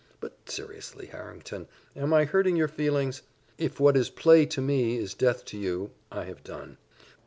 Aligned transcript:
But 0.19 0.49
seriously, 0.49 1.05
Harrington, 1.05 1.67
am 1.95 2.11
I 2.11 2.23
hurting 2.23 2.55
your 2.55 2.67
feelings? 2.67 3.21
If 3.59 3.79
what 3.79 3.95
is 3.95 4.09
play 4.09 4.47
to 4.47 4.59
me 4.59 4.97
is 4.97 5.13
death 5.13 5.45
to 5.45 5.59
you, 5.59 5.91
I 6.11 6.23
have 6.23 6.43
done. 6.43 6.79